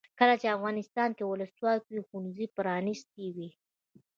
[0.19, 3.49] کله چې افغانستان کې ولسواکي وي ښوونځي پرانیستي وي.